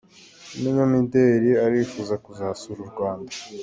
[0.55, 3.33] umunyamideri arifuza kuzasura u Rwanda